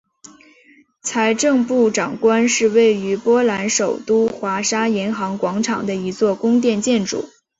[1.03, 7.29] 财政部长宫是位于波兰首都华沙银行广场的一座宫殿建筑。